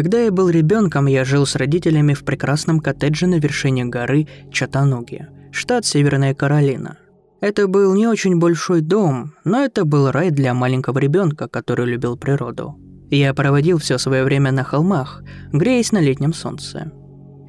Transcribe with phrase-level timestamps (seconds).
[0.00, 5.26] Когда я был ребенком, я жил с родителями в прекрасном коттедже на вершине горы Чатануги,
[5.52, 6.96] штат Северная Каролина.
[7.42, 12.16] Это был не очень большой дом, но это был рай для маленького ребенка, который любил
[12.16, 12.78] природу.
[13.10, 16.90] Я проводил все свое время на холмах, греясь на летнем солнце.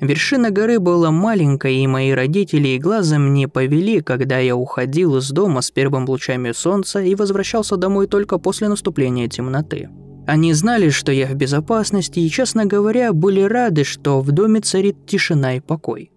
[0.02, 5.30] Вершина горы была маленькой, и мои родители и глазом не повели, когда я уходил из
[5.30, 9.88] дома с первым лучами солнца и возвращался домой только после наступления темноты.
[10.28, 15.06] Они знали, что я в безопасности и, честно говоря, были рады, что в доме царит
[15.06, 16.12] тишина и покой.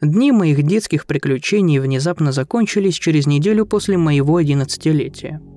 [0.00, 5.40] Дни моих детских приключений внезапно закончились через неделю после моего одиннадцатилетия–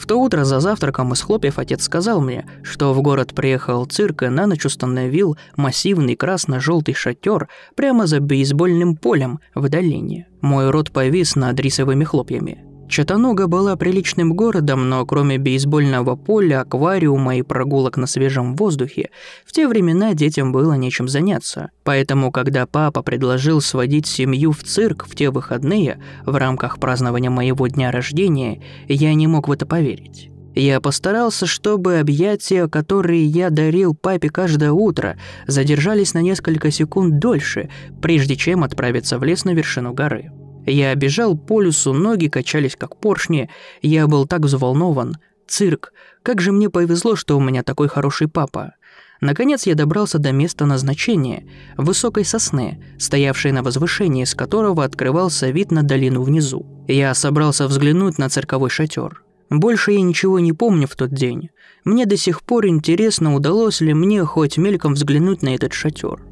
[0.00, 4.22] в то утро за завтраком из хлопьев отец сказал мне, что в город приехал цирк
[4.22, 10.26] и на ночь установил массивный красно-желтый шатер прямо за бейсбольным полем в долине.
[10.40, 12.64] Мой рот повис над рисовыми хлопьями.
[12.90, 19.10] Чатануга была приличным городом, но кроме бейсбольного поля, аквариума и прогулок на свежем воздухе,
[19.46, 21.70] в те времена детям было нечем заняться.
[21.84, 27.68] Поэтому, когда папа предложил сводить семью в цирк в те выходные в рамках празднования моего
[27.68, 30.28] дня рождения, я не мог в это поверить.
[30.56, 35.16] Я постарался, чтобы объятия, которые я дарил папе каждое утро,
[35.46, 37.70] задержались на несколько секунд дольше,
[38.02, 40.32] прежде чем отправиться в лес на вершину горы.
[40.66, 43.50] Я бежал по лесу, ноги качались как поршни,
[43.82, 45.16] я был так взволнован.
[45.48, 45.92] Цирк.
[46.22, 48.74] Как же мне повезло, что у меня такой хороший папа.
[49.20, 51.44] Наконец я добрался до места назначения–
[51.76, 56.66] высокой сосны, стоявшей на возвышении, с которого открывался вид на долину внизу.
[56.88, 59.22] Я собрался взглянуть на цирковой шатер.
[59.50, 61.50] Больше я ничего не помню в тот день.
[61.84, 66.29] Мне до сих пор интересно, удалось ли мне хоть мельком взглянуть на этот шатер.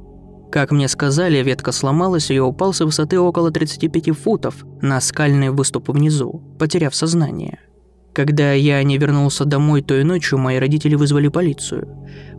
[0.51, 5.51] Как мне сказали, ветка сломалась, и я упал с высоты около 35 футов на скальный
[5.51, 7.59] выступ внизу, потеряв сознание.
[8.15, 11.87] Когда я не вернулся домой той ночью, мои родители вызвали полицию.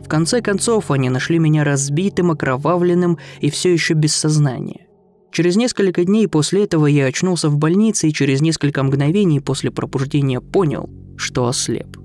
[0.04, 4.86] В конце концов, они нашли меня разбитым, окровавленным и все еще без сознания.
[5.30, 10.40] Через несколько дней после этого я очнулся в больнице и через несколько мгновений после пробуждения
[10.40, 11.96] понял, что ослеп.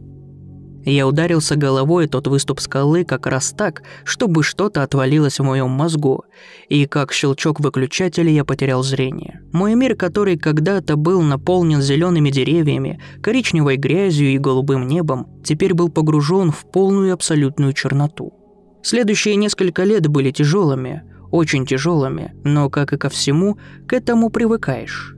[0.85, 6.25] Я ударился головой тот выступ скалы как раз так, чтобы что-то отвалилось в моем мозгу,
[6.69, 9.41] и как щелчок выключателя я потерял зрение.
[9.51, 15.89] Мой мир, который когда-то был наполнен зелеными деревьями, коричневой грязью и голубым небом, теперь был
[15.89, 18.33] погружен в полную абсолютную черноту.
[18.83, 23.57] Следующие несколько лет были тяжелыми, очень тяжелыми, но, как и ко всему,
[23.87, 25.14] к этому привыкаешь.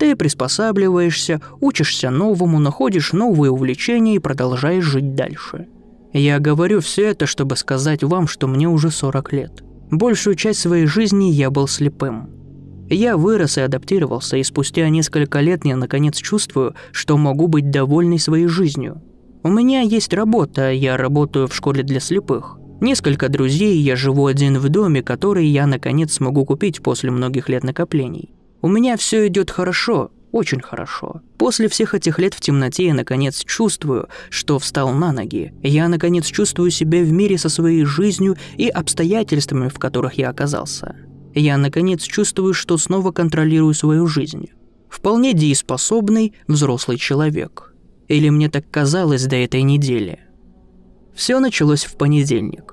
[0.00, 5.68] Ты приспосабливаешься, учишься новому, находишь новые увлечения и продолжаешь жить дальше.
[6.14, 9.62] Я говорю все это, чтобы сказать вам, что мне уже 40 лет.
[9.90, 12.30] Большую часть своей жизни я был слепым.
[12.88, 18.18] Я вырос и адаптировался, и спустя несколько лет я наконец чувствую, что могу быть довольной
[18.18, 19.02] своей жизнью.
[19.42, 22.58] У меня есть работа, я работаю в школе для слепых.
[22.80, 27.64] Несколько друзей, я живу один в доме, который я наконец смогу купить после многих лет
[27.64, 28.30] накоплений.
[28.62, 31.22] У меня все идет хорошо, очень хорошо.
[31.38, 35.54] После всех этих лет в темноте я наконец чувствую, что встал на ноги.
[35.62, 40.96] Я наконец чувствую себя в мире со своей жизнью и обстоятельствами, в которых я оказался.
[41.34, 44.50] Я наконец чувствую, что снова контролирую свою жизнь.
[44.88, 47.72] Вполне дееспособный взрослый человек.
[48.08, 50.20] Или мне так казалось до этой недели.
[51.14, 52.69] Все началось в понедельник.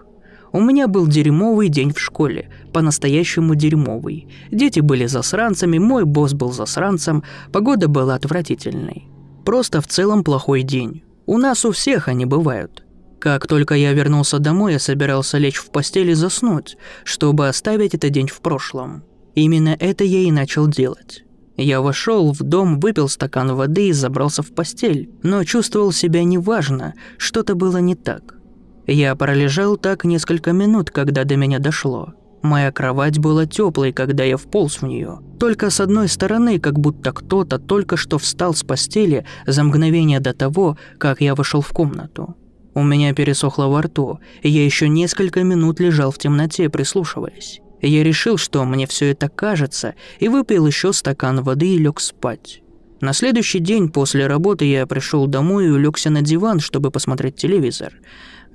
[0.51, 4.27] У меня был дерьмовый день в школе, по-настоящему дерьмовый.
[4.51, 9.07] Дети были засранцами, мой босс был засранцем, погода была отвратительной.
[9.45, 11.03] Просто в целом плохой день.
[11.25, 12.83] У нас у всех они бывают.
[13.19, 18.11] Как только я вернулся домой, я собирался лечь в постель и заснуть, чтобы оставить этот
[18.11, 19.03] день в прошлом.
[19.35, 21.23] Именно это я и начал делать.
[21.57, 26.93] Я вошел в дом, выпил стакан воды и забрался в постель, но чувствовал себя неважно,
[27.17, 28.36] что-то было не так.
[28.87, 32.13] Я пролежал так несколько минут, когда до меня дошло.
[32.41, 35.19] Моя кровать была теплой, когда я вполз в нее.
[35.39, 40.33] Только с одной стороны, как будто кто-то только что встал с постели за мгновение до
[40.33, 42.35] того, как я вошел в комнату.
[42.73, 47.59] У меня пересохло во рту, и я еще несколько минут лежал в темноте, прислушиваясь.
[47.81, 52.61] Я решил, что мне все это кажется, и выпил еще стакан воды и лег спать.
[53.01, 57.93] На следующий день после работы я пришел домой и улегся на диван, чтобы посмотреть телевизор.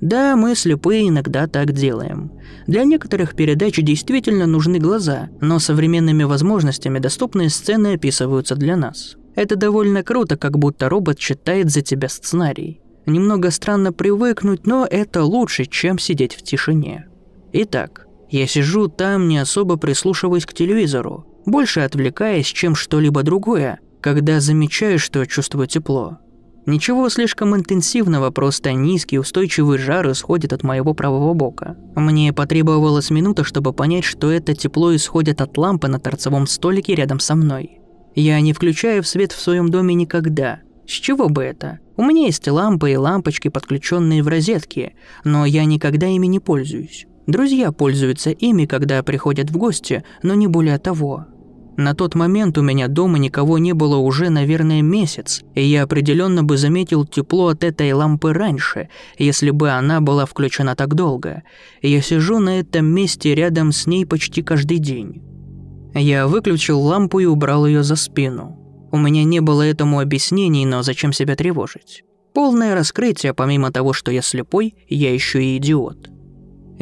[0.03, 2.29] Да, мы слепые иногда так делаем.
[2.67, 9.15] Для некоторых передач действительно нужны глаза, но современными возможностями доступные сцены описываются для нас.
[9.35, 12.81] Это довольно круто, как будто робот читает за тебя сценарий.
[13.05, 17.07] Немного странно привыкнуть, но это лучше, чем сидеть в тишине.
[17.53, 24.41] Итак, я сижу там, не особо прислушиваясь к телевизору, больше отвлекаясь, чем что-либо другое, когда
[24.41, 26.17] замечаю, что чувствую тепло.
[26.65, 31.75] Ничего слишком интенсивного, просто низкий устойчивый жар исходит от моего правого бока.
[31.95, 37.19] Мне потребовалась минута, чтобы понять, что это тепло исходит от лампы на торцевом столике рядом
[37.19, 37.79] со мной.
[38.15, 40.59] Я не включаю в свет в своем доме никогда.
[40.87, 41.79] С чего бы это?
[41.97, 47.07] У меня есть лампы и лампочки, подключенные в розетки, но я никогда ими не пользуюсь.
[47.27, 51.25] Друзья пользуются ими, когда приходят в гости, но не более того.
[51.75, 56.43] На тот момент у меня дома никого не было уже, наверное, месяц, и я определенно
[56.43, 61.41] бы заметил тепло от этой лампы раньше, если бы она была включена так долго.
[61.81, 65.23] Я сижу на этом месте рядом с ней почти каждый день.
[65.95, 68.59] Я выключил лампу и убрал ее за спину.
[68.91, 72.03] У меня не было этому объяснений, но зачем себя тревожить?
[72.33, 76.12] Полное раскрытие, помимо того, что я слепой, я еще и идиот.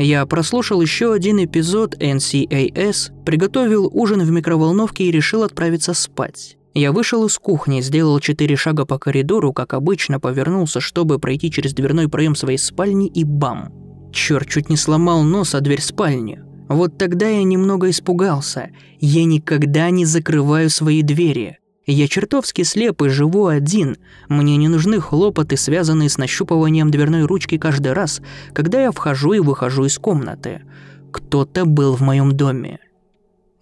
[0.02, 6.58] Я прослушал еще один эпизод NCAS, приготовил ужин в микроволновке и решил отправиться спать.
[6.74, 11.76] Я вышел из кухни, сделал четыре шага по коридору, как обычно, повернулся, чтобы пройти через
[11.76, 13.72] дверной проем своей спальни и бам.
[14.12, 16.42] Черт, чуть не сломал нос о дверь спальни.
[16.68, 18.72] Вот тогда я немного испугался.
[19.00, 21.60] Я никогда не закрываю свои двери.
[21.86, 23.98] Я чертовски слеп и живу один.
[24.30, 28.22] Мне не нужны хлопоты, связанные с нащупыванием дверной ручки каждый раз,
[28.54, 30.62] когда я вхожу и выхожу из комнаты.
[31.12, 32.80] Кто-то был в моем доме.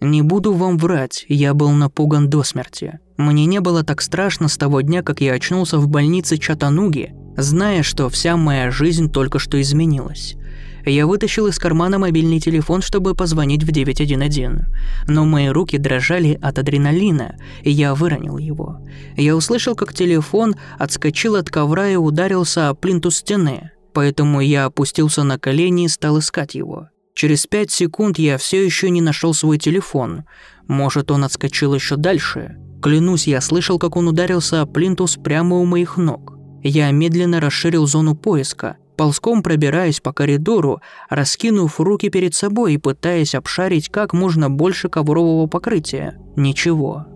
[0.00, 3.00] Не буду вам врать, я был напуган до смерти.
[3.16, 7.82] Мне не было так страшно с того дня, как я очнулся в больнице Чатануги, зная,
[7.82, 10.36] что вся моя жизнь только что изменилась.
[10.84, 14.66] Я вытащил из кармана мобильный телефон, чтобы позвонить в 911.
[15.08, 18.80] Но мои руки дрожали от адреналина, и я выронил его.
[19.16, 23.70] Я услышал, как телефон отскочил от ковра и ударился о плинтус стены.
[23.92, 26.88] Поэтому я опустился на колени и стал искать его.
[27.14, 30.24] Через пять секунд я все еще не нашел свой телефон.
[30.68, 32.56] Может, он отскочил еще дальше.
[32.82, 36.38] Клянусь, я слышал, как он ударился о плинтус прямо у моих ног.
[36.62, 43.34] Я медленно расширил зону поиска, ползком пробираясь по коридору, раскинув руки перед собой и пытаясь
[43.34, 46.18] обшарить как можно больше коврового покрытия.
[46.36, 47.06] Ничего.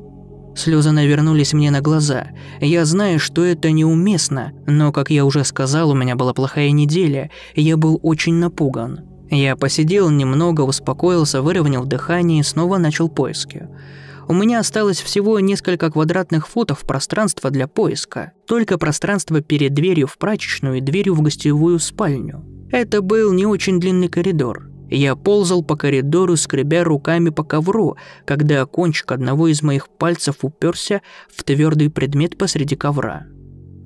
[0.56, 2.28] Слезы навернулись мне на глаза.
[2.58, 7.30] Я знаю, что это неуместно, но, как я уже сказал, у меня была плохая неделя,
[7.54, 9.00] и я был очень напуган.
[9.30, 13.68] Я посидел немного, успокоился, выровнял дыхание и снова начал поиски.
[14.26, 18.32] У меня осталось всего несколько квадратных футов пространства для поиска.
[18.46, 22.44] Только пространство перед дверью в прачечную и дверью в гостевую спальню.
[22.70, 24.70] Это был не очень длинный коридор.
[24.90, 31.02] Я ползал по коридору, скребя руками по ковру, когда кончик одного из моих пальцев уперся
[31.34, 33.26] в твердый предмет посреди ковра.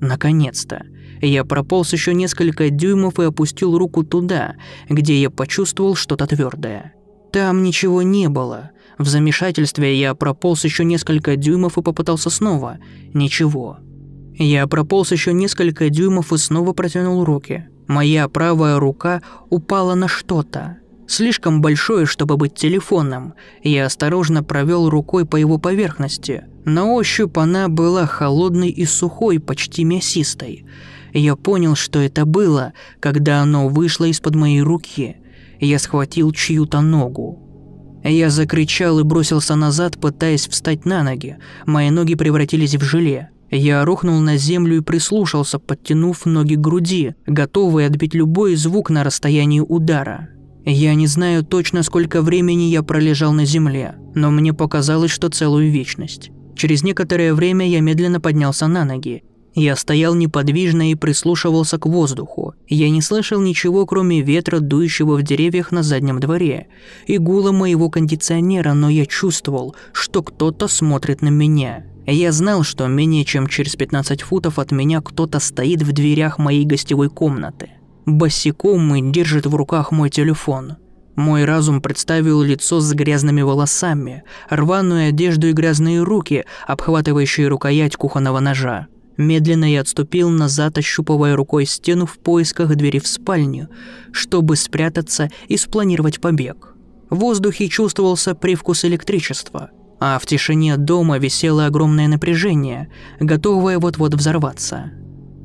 [0.01, 0.85] Наконец-то.
[1.21, 4.55] Я прополз еще несколько дюймов и опустил руку туда,
[4.87, 6.93] где я почувствовал что-то твердое.
[7.31, 12.79] Там ничего не было, в замешательстве я прополз еще несколько дюймов и попытался снова.
[13.13, 13.77] Ничего.
[14.37, 17.69] Я прополз еще несколько дюймов и снова протянул руки.
[17.87, 20.79] Моя правая рука упала на что-то.
[21.07, 23.35] Слишком большое, чтобы быть телефоном.
[23.63, 26.43] Я осторожно провел рукой по его поверхности.
[26.65, 30.65] На ощупь она была холодной и сухой, почти мясистой.
[31.13, 35.15] Я понял, что это было, когда оно вышло из-под моей руки.
[35.59, 37.39] Я схватил чью-то ногу.
[38.03, 41.37] Я закричал и бросился назад, пытаясь встать на ноги.
[41.65, 43.29] Мои ноги превратились в желе.
[43.51, 49.03] Я рухнул на землю и прислушался, подтянув ноги к груди, готовый отбить любой звук на
[49.03, 50.29] расстоянии удара.
[50.65, 55.71] Я не знаю точно, сколько времени я пролежал на земле, но мне показалось, что целую
[55.71, 56.31] вечность.
[56.55, 59.23] Через некоторое время я медленно поднялся на ноги
[59.55, 62.53] я стоял неподвижно и прислушивался к воздуху.
[62.67, 66.67] Я не слышал ничего, кроме ветра, дующего в деревьях на заднем дворе,
[67.07, 71.85] и гула моего кондиционера, но я чувствовал, что кто-то смотрит на меня.
[72.05, 76.65] Я знал, что менее чем через 15 футов от меня кто-то стоит в дверях моей
[76.65, 77.71] гостевой комнаты.
[78.05, 80.77] Босиком и держит в руках мой телефон.
[81.15, 88.39] Мой разум представил лицо с грязными волосами, рваную одежду и грязные руки, обхватывающие рукоять кухонного
[88.39, 88.87] ножа.
[89.19, 93.67] Медленно я отступил назад, ощупывая рукой стену в поисках двери в спальню,
[94.13, 96.73] чтобы спрятаться и спланировать побег.
[97.09, 102.87] В воздухе чувствовался привкус электричества, а в тишине дома висело огромное напряжение,
[103.19, 104.93] готовое вот-вот взорваться.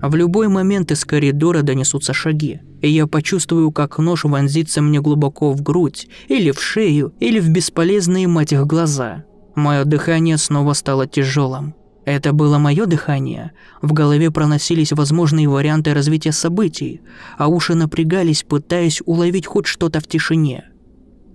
[0.00, 5.50] В любой момент из коридора донесутся шаги, и я почувствую, как нож вонзится мне глубоко
[5.50, 9.25] в грудь, или в шею, или в бесполезные мать их глаза.
[9.57, 11.75] Мое дыхание снова стало тяжелым.
[12.04, 13.52] Это было мое дыхание.
[13.80, 17.00] В голове проносились возможные варианты развития событий,
[17.38, 20.64] а уши напрягались, пытаясь уловить хоть что-то в тишине.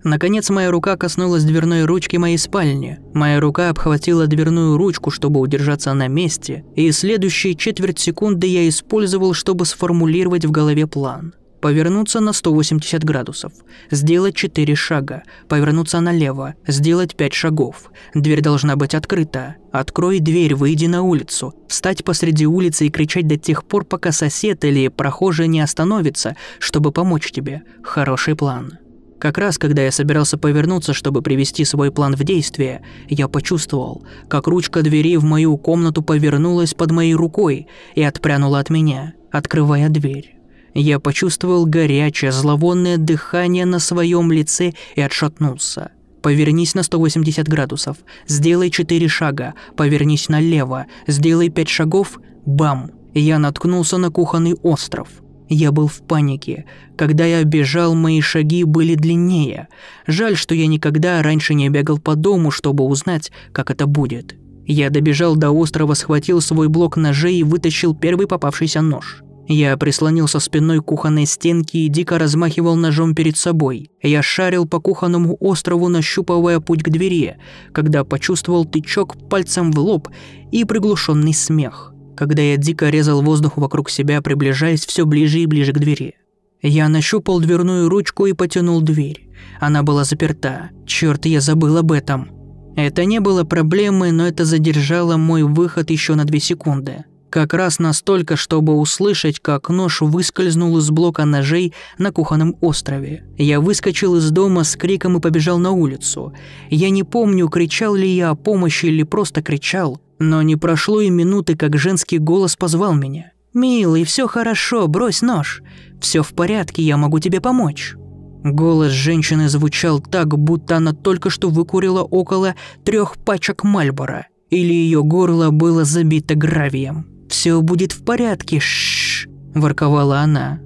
[0.03, 2.99] Наконец моя рука коснулась дверной ручки моей спальни.
[3.13, 9.33] Моя рука обхватила дверную ручку, чтобы удержаться на месте, и следующие четверть секунды я использовал,
[9.33, 11.33] чтобы сформулировать в голове план.
[11.61, 13.51] Повернуться на 180 градусов,
[13.91, 17.91] сделать 4 шага, повернуться налево, сделать 5 шагов.
[18.13, 19.55] Дверь должна быть открыта.
[19.73, 21.53] Открой дверь, выйди на улицу.
[21.67, 26.91] Встать посреди улицы и кричать до тех пор, пока сосед или прохожий не остановится, чтобы
[26.93, 27.63] помочь тебе.
[27.83, 28.79] Хороший план.
[29.19, 34.47] Как раз когда я собирался повернуться, чтобы привести свой план в действие, я почувствовал, как
[34.47, 40.38] ручка двери в мою комнату повернулась под моей рукой и отпрянула от меня, открывая дверь.
[40.73, 45.91] Я почувствовал горячее, зловонное дыхание на своем лице и отшатнулся.
[46.21, 47.97] Повернись на 180 градусов,
[48.27, 52.91] сделай 4 шага, повернись налево, сделай 5 шагов, бам!
[53.13, 55.07] Я наткнулся на кухонный остров.
[55.47, 56.65] Я был в панике.
[56.95, 59.67] Когда я бежал, мои шаги были длиннее.
[60.05, 64.35] Жаль, что я никогда раньше не бегал по дому, чтобы узнать, как это будет.
[64.67, 69.23] Я добежал до острова, схватил свой блок ножей и вытащил первый попавшийся нож.
[69.51, 73.89] Я прислонился спиной к кухонной стенке и дико размахивал ножом перед собой.
[74.03, 77.37] Я шарил по кухонному острову, нащупывая путь к двери,
[77.71, 80.07] когда почувствовал тычок пальцем в лоб
[80.51, 85.73] и приглушенный смех, когда я дико резал воздух вокруг себя, приближаясь все ближе и ближе
[85.73, 86.13] к двери.
[86.61, 89.29] Я нащупал дверную ручку и потянул дверь.
[89.59, 90.69] Она была заперта.
[90.85, 92.29] Черт, я забыл об этом.
[92.75, 97.05] Это не было проблемой, но это задержало мой выход еще на две секунды.
[97.29, 103.23] Как раз настолько, чтобы услышать, как нож выскользнул из блока ножей на кухонном острове.
[103.37, 106.33] Я выскочил из дома с криком и побежал на улицу.
[106.71, 111.11] Я не помню, кричал ли я о помощи или просто кричал, но не прошло и
[111.11, 113.31] минуты, как женский голос позвал меня.
[113.53, 115.61] «Милый, все хорошо, брось нож.
[116.01, 117.95] Все в порядке, я могу тебе помочь».
[118.43, 122.55] Голос женщины звучал так, будто она только что выкурила около
[122.85, 127.18] трех пачек Мальбора, или ее горло было забито гравием.
[127.29, 130.59] Все будет в порядке, шш, ворковала она.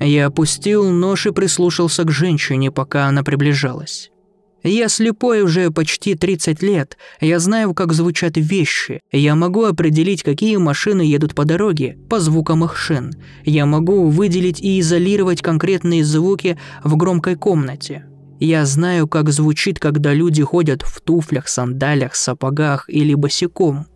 [0.00, 4.10] Я опустил нож и прислушался к женщине, пока она приближалась.
[4.62, 10.56] Я слепой уже почти 30 лет, я знаю, как звучат вещи, я могу определить, какие
[10.56, 13.12] машины едут по дороге, по звукам их шин.
[13.44, 18.06] Я могу выделить и изолировать конкретные звуки в громкой комнате.
[18.40, 23.86] Я знаю, как звучит, когда люди ходят в туфлях, сандалях, сапогах или босиком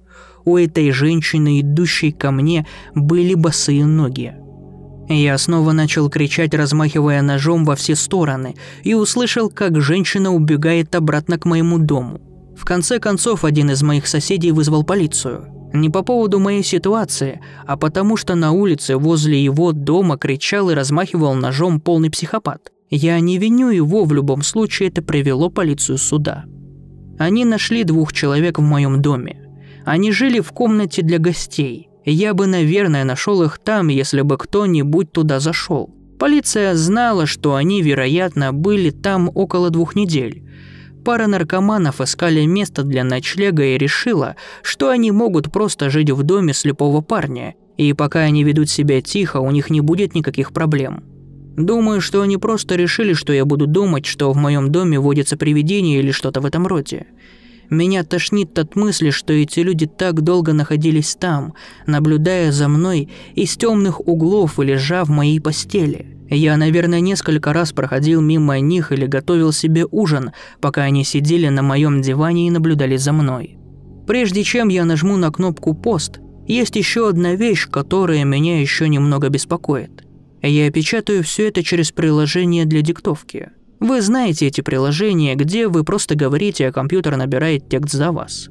[0.44, 4.34] у этой женщины, идущей ко мне, были босые ноги.
[5.08, 11.38] Я снова начал кричать, размахивая ножом во все стороны, и услышал, как женщина убегает обратно
[11.38, 12.20] к моему дому.
[12.56, 15.46] В конце концов, один из моих соседей вызвал полицию.
[15.72, 20.74] Не по поводу моей ситуации, а потому что на улице возле его дома кричал и
[20.74, 22.72] размахивал ножом полный психопат.
[22.90, 26.44] Я не виню его, в любом случае это привело полицию сюда.
[27.18, 29.47] Они нашли двух человек в моем доме.
[29.88, 31.88] Они жили в комнате для гостей.
[32.04, 35.88] Я бы, наверное, нашел их там, если бы кто-нибудь туда зашел.
[36.18, 40.42] Полиция знала, что они, вероятно, были там около двух недель.
[41.06, 46.52] Пара наркоманов искали место для ночлега и решила, что они могут просто жить в доме
[46.52, 51.02] слепого парня, и пока они ведут себя тихо, у них не будет никаких проблем.
[51.56, 56.00] Думаю, что они просто решили, что я буду думать, что в моем доме водится привидение
[56.00, 57.06] или что-то в этом роде.
[57.70, 61.52] Меня тошнит от мысли, что эти люди так долго находились там,
[61.86, 66.06] наблюдая за мной из темных углов и лежа в моей постели.
[66.30, 71.62] Я, наверное, несколько раз проходил мимо них или готовил себе ужин, пока они сидели на
[71.62, 73.58] моем диване и наблюдали за мной.
[74.06, 79.28] Прежде чем я нажму на кнопку «Пост», есть еще одна вещь, которая меня еще немного
[79.28, 80.04] беспокоит.
[80.40, 86.14] Я печатаю все это через приложение для диктовки– вы знаете эти приложения, где вы просто
[86.16, 88.48] говорите, а компьютер набирает текст за вас.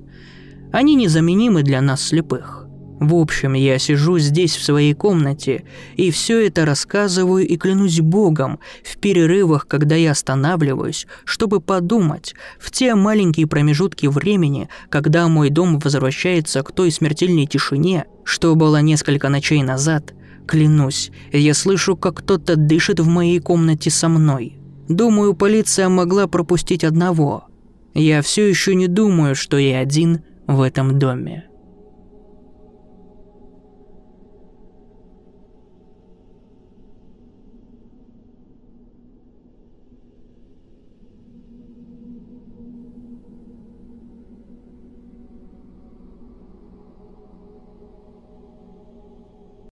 [0.71, 2.67] Они незаменимы для нас слепых.
[2.99, 5.65] В общем, я сижу здесь в своей комнате
[5.97, 12.71] и все это рассказываю и клянусь Богом в перерывах, когда я останавливаюсь, чтобы подумать, в
[12.71, 19.29] те маленькие промежутки времени, когда мой дом возвращается к той смертельной тишине, что было несколько
[19.29, 20.15] ночей назад,
[20.47, 24.56] клянусь, я слышу, как кто-то дышит в моей комнате со мной.
[24.87, 27.45] Думаю, полиция могла пропустить одного.
[27.93, 31.45] Я все еще не думаю, что я один в этом доме.